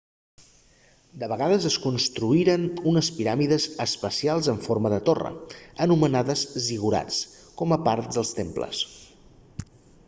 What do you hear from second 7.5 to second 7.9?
com a